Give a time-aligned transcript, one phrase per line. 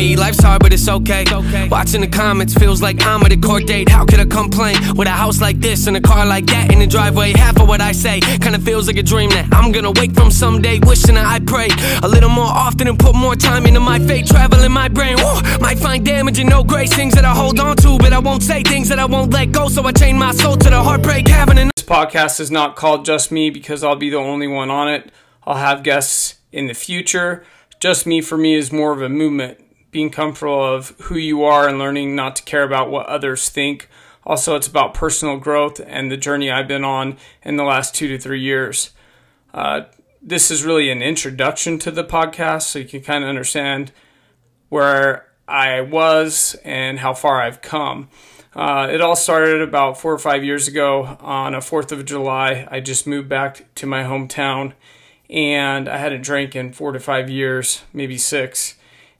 [0.00, 0.16] be.
[0.16, 1.24] Life's hard, but it's okay.
[1.68, 3.88] Watching the comments feels like I'm at a court date.
[3.88, 6.78] How could I complain with a house like this and a car like that in
[6.78, 7.32] the driveway?
[7.32, 10.30] Half of what I say kinda feels like a dream that I'm gonna wake from
[10.30, 10.78] someday.
[10.90, 11.68] Wishing that I pray
[12.02, 14.26] a little more often and put more time into my fate.
[14.26, 15.16] Travel in my brain.
[15.16, 16.92] Woo, might find damage and no grace.
[16.94, 19.52] Things that I hold on to, but I won't say things that I won't let
[19.52, 19.68] go.
[19.68, 23.04] So I chain my soul to the heartbreak, having an This podcast is not called
[23.04, 25.12] Just Me because I'll be the only one on it.
[25.46, 27.44] I'll have guests in the future.
[27.80, 29.58] Just Me for me is more of a movement,
[29.90, 33.88] being comfortable of who you are and learning not to care about what others think.
[34.24, 38.08] Also, it's about personal growth and the journey I've been on in the last two
[38.08, 38.90] to three years.
[39.52, 39.82] Uh,
[40.22, 43.92] this is really an introduction to the podcast so you can kind of understand
[44.68, 48.08] where I was and how far I've come.
[48.54, 52.66] Uh, it all started about four or five years ago on a 4th of July.
[52.70, 54.74] I just moved back to my hometown
[55.28, 58.74] and I hadn't drank in four to five years, maybe six.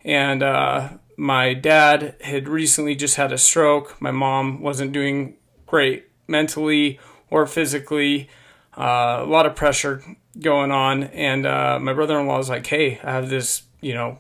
[0.05, 4.01] And uh, my dad had recently just had a stroke.
[4.01, 6.99] My mom wasn't doing great mentally
[7.29, 8.29] or physically.
[8.77, 10.03] Uh, a lot of pressure
[10.39, 11.05] going on.
[11.05, 14.19] And uh, my brother in law was like, hey, I have this, you know,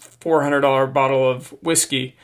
[0.00, 2.16] $400 bottle of whiskey.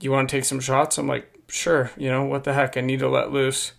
[0.00, 0.98] You want to take some shots?
[0.98, 2.76] I'm like, sure, you know, what the heck?
[2.76, 3.72] I need to let loose.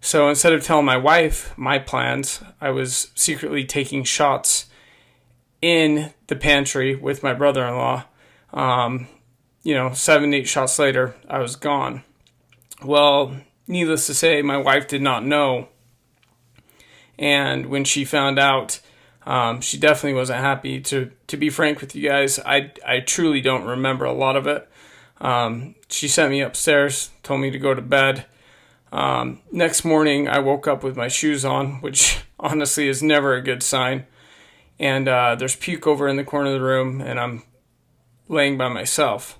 [0.00, 4.66] So instead of telling my wife my plans, I was secretly taking shots
[5.64, 8.04] in the pantry with my brother in law.
[8.52, 9.08] Um,
[9.62, 12.02] you know, seven, eight shots later, I was gone.
[12.82, 13.34] Well,
[13.66, 15.68] needless to say, my wife did not know.
[17.18, 18.80] And when she found out,
[19.24, 20.82] um, she definitely wasn't happy.
[20.82, 24.46] To to be frank with you guys, I I truly don't remember a lot of
[24.46, 24.68] it.
[25.18, 28.26] Um, she sent me upstairs, told me to go to bed.
[28.92, 33.40] Um, next morning, I woke up with my shoes on, which honestly is never a
[33.40, 34.06] good sign.
[34.78, 37.44] And uh, there's puke over in the corner of the room, and I'm
[38.28, 39.38] laying by myself.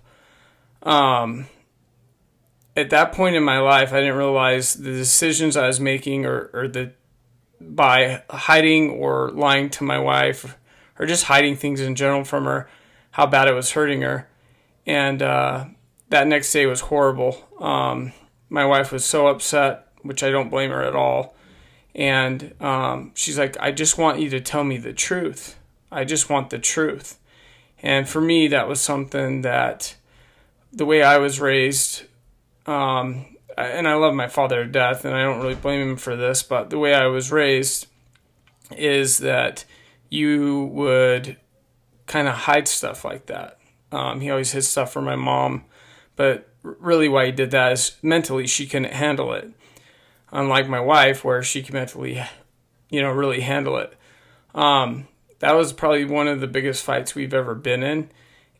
[0.83, 1.47] Um,
[2.77, 6.51] at that point in my life, I didn't realize the decisions I was making, or,
[6.53, 6.93] or the
[7.61, 10.57] by hiding or lying to my wife,
[10.99, 12.69] or just hiding things in general from her,
[13.13, 14.29] how bad it was hurting her.
[14.87, 15.67] And uh,
[16.11, 17.49] that next day was horrible.
[17.59, 18.13] Um,
[18.49, 21.35] my wife was so upset, which I don't blame her at all.
[21.95, 25.57] And um, she's like, I just want you to tell me the truth.
[25.93, 27.19] I just want the truth.
[27.83, 29.95] And for me, that was something that
[30.73, 32.05] the way I was raised,
[32.67, 36.17] um, and I love my father to death, and I don't really blame him for
[36.17, 37.87] this, but the way I was raised
[38.77, 39.65] is that
[40.11, 41.37] you would
[42.07, 43.59] kind of hide stuff like that.
[43.93, 45.65] Um, he always hid stuff from my mom,
[46.17, 49.51] but really why he did that is mentally she couldn't handle it.
[50.35, 52.23] Unlike my wife, where she can mentally,
[52.91, 53.95] you know, really handle it.
[54.55, 55.07] Um,
[55.39, 58.11] that was probably one of the biggest fights we've ever been in,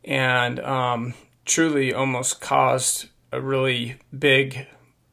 [0.05, 1.15] and um,
[1.45, 4.69] truly almost caused a really big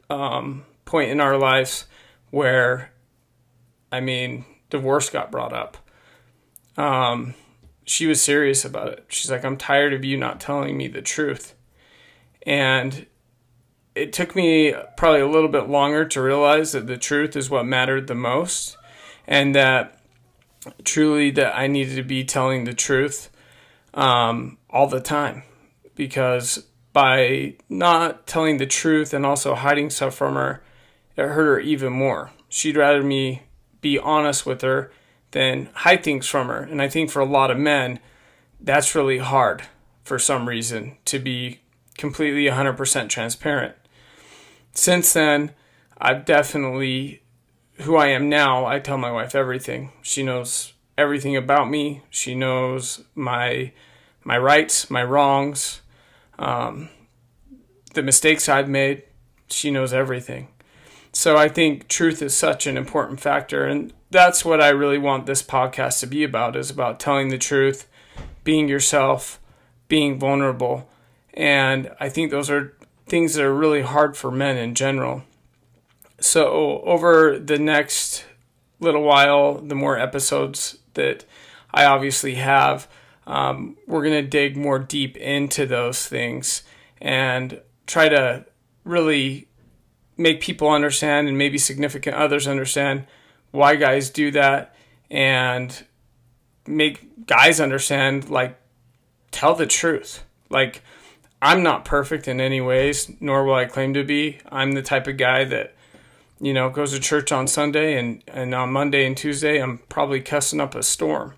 [0.09, 1.87] um, point in our lives
[2.29, 2.91] where,
[3.91, 5.77] I mean, divorce got brought up.
[6.77, 7.33] Um,
[7.85, 9.05] she was serious about it.
[9.07, 11.55] She's like, I'm tired of you not telling me the truth.
[12.45, 13.07] And
[13.95, 17.65] it took me probably a little bit longer to realize that the truth is what
[17.65, 18.77] mattered the most
[19.27, 19.99] and that
[20.83, 23.29] truly that I needed to be telling the truth
[23.93, 25.43] um, all the time
[25.95, 30.61] because by not telling the truth and also hiding stuff from her,
[31.15, 32.31] it hurt her even more.
[32.49, 33.43] She'd rather me
[33.81, 34.91] be honest with her
[35.31, 36.61] than hide things from her.
[36.61, 37.99] And I think for a lot of men,
[38.59, 39.63] that's really hard
[40.03, 41.61] for some reason to be
[41.97, 43.75] completely 100% transparent.
[44.73, 45.51] Since then,
[45.97, 47.21] I've definitely,
[47.81, 49.91] who I am now, I tell my wife everything.
[50.01, 52.03] She knows everything about me.
[52.09, 53.71] She knows my
[54.23, 55.81] my rights, my wrongs,
[56.37, 56.89] um,
[57.95, 59.01] the mistakes I've made.
[59.49, 60.49] She knows everything.
[61.11, 65.25] So I think truth is such an important factor, and that's what I really want
[65.25, 67.87] this podcast to be about: is about telling the truth,
[68.43, 69.39] being yourself,
[69.87, 70.89] being vulnerable,
[71.33, 72.75] and I think those are
[73.07, 75.23] things that are really hard for men in general.
[76.19, 78.25] So over the next
[78.79, 81.25] little while, the more episodes that
[81.73, 82.87] I obviously have,
[83.25, 86.63] um, we're going to dig more deep into those things
[86.99, 88.45] and try to
[88.83, 89.47] really
[90.17, 93.05] make people understand and maybe significant others understand
[93.51, 94.75] why guys do that
[95.09, 95.85] and
[96.67, 98.57] make guys understand like
[99.31, 100.81] tell the truth like
[101.41, 105.07] i'm not perfect in any ways nor will i claim to be i'm the type
[105.07, 105.73] of guy that
[106.39, 110.21] you know goes to church on sunday and and on monday and tuesday i'm probably
[110.21, 111.33] cussing up a storm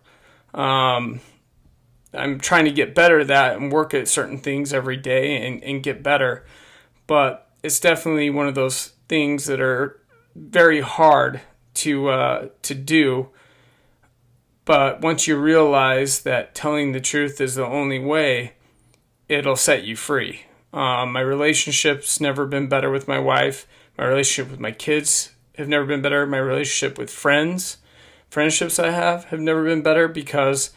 [0.54, 1.20] um,
[2.14, 5.64] I'm trying to get better at that and work at certain things every day and,
[5.64, 6.46] and get better.
[7.08, 10.00] But it's definitely one of those things that are
[10.36, 11.42] very hard
[11.76, 13.30] to uh, to do.
[14.66, 18.54] But once you realize that telling the truth is the only way,
[19.34, 20.44] it'll set you free.
[20.74, 23.68] Um, my relationship's never been better with my wife.
[23.98, 26.26] My relationship with my kids have never been better.
[26.26, 27.78] My relationship with friends,
[28.30, 30.72] friendships I have, have never been better because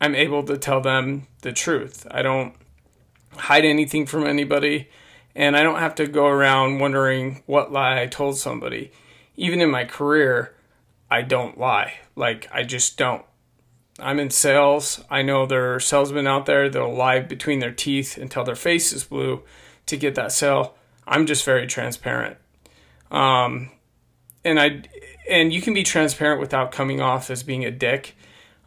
[0.00, 2.06] I'm able to tell them the truth.
[2.10, 2.54] I don't
[3.36, 4.88] hide anything from anybody,
[5.34, 8.92] and I don't have to go around wondering what lie I told somebody.
[9.36, 10.54] Even in my career,
[11.10, 11.94] I don't lie.
[12.16, 13.24] Like, I just don't.
[13.98, 15.02] I'm in sales.
[15.10, 18.92] I know there are salesmen out there that'll lie between their teeth until their face
[18.92, 19.42] is blue
[19.86, 20.76] to get that sale.
[21.06, 22.36] I'm just very transparent.
[23.10, 23.70] Um,
[24.44, 24.82] and I
[25.28, 28.16] and you can be transparent without coming off as being a dick.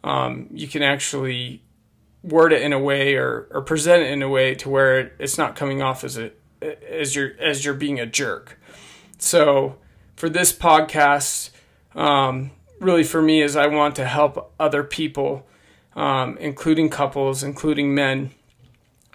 [0.04, 1.62] Um, you can actually
[2.22, 5.38] word it in a way or, or present it in a way to where it's
[5.38, 6.30] not coming off as a
[6.88, 8.60] as you're as you're being a jerk.
[9.18, 9.78] So
[10.16, 11.50] for this podcast,
[11.94, 12.50] um,
[12.82, 15.46] really for me is I want to help other people,
[15.94, 18.32] um, including couples, including men,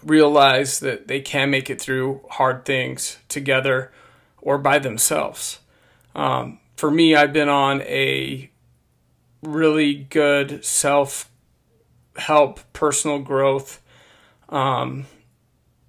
[0.04, 3.92] realize that they can make it through hard things together
[4.42, 5.60] or by themselves.
[6.16, 8.50] Um, for me, I've been on a
[9.44, 11.30] really good self
[12.16, 13.81] help, personal growth
[14.50, 15.06] um,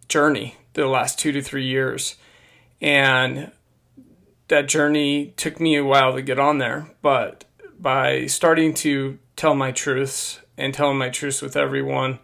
[0.09, 2.17] journey the last two to three years.
[2.81, 3.51] And
[4.49, 7.45] that journey took me a while to get on there, but
[7.79, 12.19] by starting to tell my truths and telling my truths with everyone,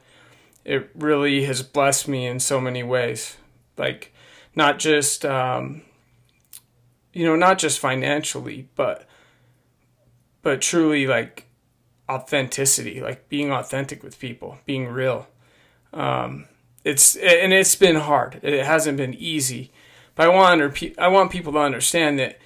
[0.64, 3.36] it really has blessed me in so many ways.
[3.76, 4.12] Like,
[4.54, 5.82] not just, um,
[7.12, 9.06] you know, not just financially, but,
[10.42, 11.46] but truly like
[12.08, 15.28] authenticity, like being authentic with people, being real.
[15.92, 16.46] Um,
[16.84, 18.40] it's, and it's been hard.
[18.42, 19.72] It hasn't been easy,
[20.14, 22.38] but I want, I want people to understand that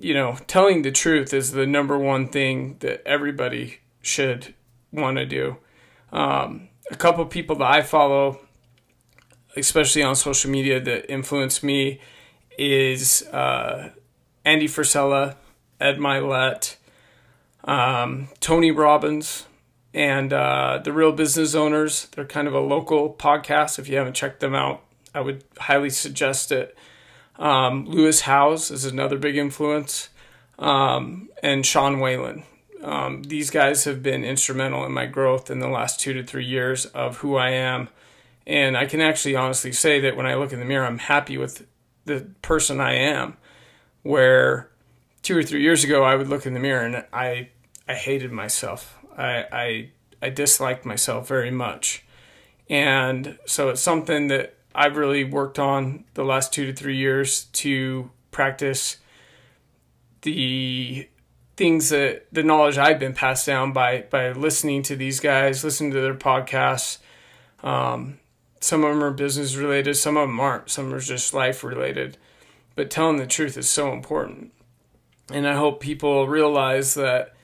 [0.00, 4.54] you know, telling the truth is the number one thing that everybody should
[4.92, 5.56] want to do.
[6.12, 8.40] Um, a couple people that I follow,
[9.56, 12.00] especially on social media, that influence me
[12.56, 13.90] is uh,
[14.44, 15.36] Andy Frisella,
[15.80, 16.76] Ed Mylett,
[17.64, 19.46] um, Tony Robbins,
[19.92, 22.06] and uh, the Real Business Owners.
[22.14, 23.78] They're kind of a local podcast.
[23.78, 24.82] If you haven't checked them out,
[25.14, 26.76] I would highly suggest it.
[27.38, 30.08] Um, Lewis Howes is another big influence,
[30.58, 32.42] um, and Sean Whalen.
[32.82, 36.44] Um, these guys have been instrumental in my growth in the last two to three
[36.44, 37.88] years of who I am.
[38.46, 41.36] And I can actually honestly say that when I look in the mirror, I'm happy
[41.36, 41.66] with
[42.04, 43.36] the person I am.
[44.02, 44.70] Where
[45.22, 47.50] two or three years ago, I would look in the mirror and I,
[47.86, 48.96] I hated myself.
[49.16, 49.90] I, I,
[50.22, 52.04] I disliked myself very much.
[52.70, 57.44] And so it's something that I've really worked on the last two to three years
[57.44, 58.98] to practice
[60.22, 61.08] the
[61.56, 65.92] things that the knowledge I've been passed down by by listening to these guys, listening
[65.92, 66.98] to their podcasts.
[67.62, 68.20] Um,
[68.60, 70.70] some of them are business related, some of them aren't.
[70.70, 72.16] Some are just life related.
[72.74, 74.52] But telling the truth is so important,
[75.32, 77.34] and I hope people realize that,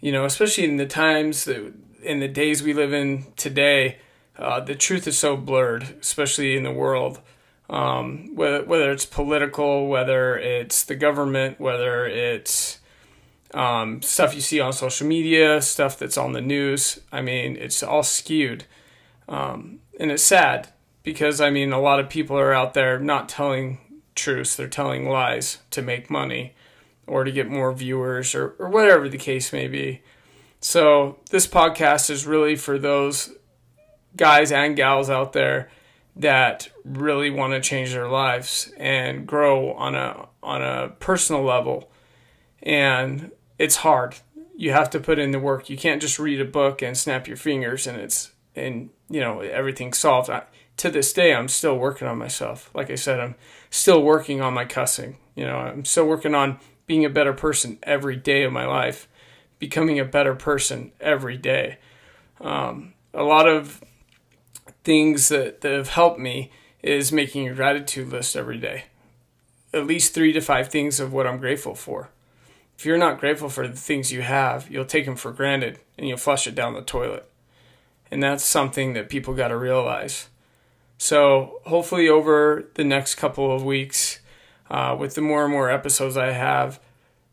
[0.00, 3.98] you know, especially in the times that in the days we live in today,
[4.38, 7.20] uh, the truth is so blurred, especially in the world.
[7.70, 12.78] Um, whether, whether it's political, whether it's the government, whether it's
[13.52, 17.00] um, stuff you see on social media, stuff that's on the news.
[17.12, 18.64] I mean, it's all skewed.
[19.28, 20.68] Um, and it's sad
[21.02, 23.78] because, I mean, a lot of people are out there not telling
[24.14, 26.54] truths, they're telling lies to make money
[27.06, 30.02] or to get more viewers or, or whatever the case may be.
[30.60, 33.32] So, this podcast is really for those
[34.18, 35.70] guys and gals out there
[36.16, 41.90] that really want to change their lives and grow on a on a personal level.
[42.62, 44.16] And it's hard.
[44.56, 45.70] You have to put in the work.
[45.70, 49.40] You can't just read a book and snap your fingers and it's and you know
[49.40, 50.28] everything's solved.
[50.28, 50.42] I,
[50.78, 52.70] to this day i'm still working on myself.
[52.74, 53.36] Like i said i'm
[53.70, 55.16] still working on my cussing.
[55.34, 59.08] You know i'm still working on being a better person every day of my life
[59.58, 61.78] becoming a better person every day.
[62.40, 63.82] Um, a lot of
[64.84, 66.50] things that, that have helped me
[66.82, 68.84] is making a gratitude list every day.
[69.72, 72.10] At least three to five things of what I'm grateful for.
[72.78, 76.08] If you're not grateful for the things you have, you'll take them for granted and
[76.08, 77.28] you'll flush it down the toilet.
[78.10, 80.28] And that's something that people got to realize.
[80.96, 84.20] So, hopefully, over the next couple of weeks,
[84.70, 86.80] uh, with the more and more episodes I have,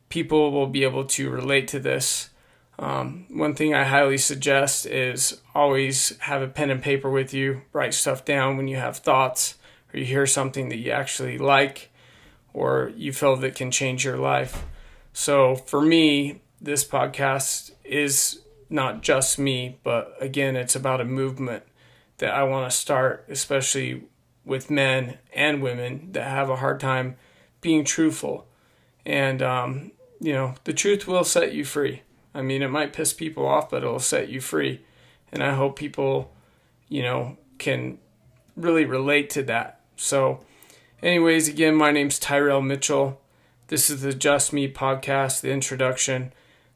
[0.09, 2.29] people will be able to relate to this.
[2.77, 7.61] Um, one thing I highly suggest is always have a pen and paper with you.
[7.71, 9.55] Write stuff down when you have thoughts
[9.93, 11.91] or you hear something that you actually like
[12.53, 14.65] or you feel that can change your life.
[15.13, 21.63] So for me, this podcast is not just me, but again, it's about a movement
[22.17, 24.03] that I want to start, especially
[24.43, 27.15] with men and women that have a hard time
[27.61, 28.47] being truthful.
[29.05, 32.01] And, um, you know, the truth will set you free.
[32.35, 34.81] I mean, it might piss people off, but it'll set you free.
[35.31, 36.33] And I hope people,
[36.89, 37.97] you know, can
[38.57, 39.79] really relate to that.
[39.95, 40.41] So,
[41.01, 43.21] anyways, again, my name's Tyrell Mitchell.
[43.67, 46.33] This is the Just Me podcast, the introduction.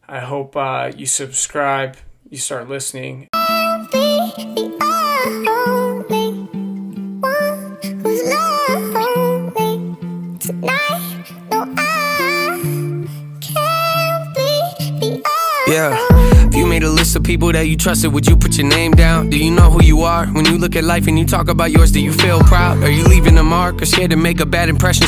[0.08, 1.98] I hope uh, you subscribe,
[2.30, 3.29] you start listening.
[17.30, 19.30] People that you trusted, would you put your name down?
[19.30, 20.26] Do you know who you are?
[20.26, 22.82] When you look at life and you talk about yours, do you feel proud?
[22.82, 25.06] Are you leaving a mark or scared to make a bad impression?